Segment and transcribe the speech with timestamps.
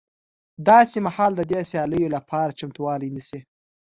[0.69, 3.39] داسې مهال د دې سیالیو لپاره چمتوالی نیسي